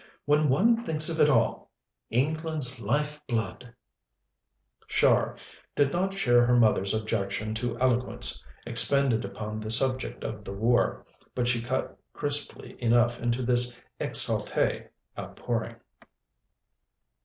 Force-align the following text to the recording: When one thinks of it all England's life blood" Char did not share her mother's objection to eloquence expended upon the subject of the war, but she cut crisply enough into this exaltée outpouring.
When 0.25 0.49
one 0.49 0.83
thinks 0.83 1.09
of 1.09 1.19
it 1.19 1.29
all 1.29 1.69
England's 2.09 2.79
life 2.79 3.21
blood" 3.27 3.75
Char 4.87 5.37
did 5.75 5.91
not 5.93 6.17
share 6.17 6.43
her 6.43 6.55
mother's 6.55 6.91
objection 6.95 7.53
to 7.53 7.77
eloquence 7.79 8.43
expended 8.65 9.23
upon 9.23 9.59
the 9.59 9.69
subject 9.69 10.23
of 10.23 10.43
the 10.43 10.53
war, 10.53 11.05
but 11.35 11.47
she 11.47 11.61
cut 11.61 11.95
crisply 12.13 12.81
enough 12.81 13.19
into 13.19 13.43
this 13.43 13.77
exaltée 13.99 14.87
outpouring. 15.19 15.75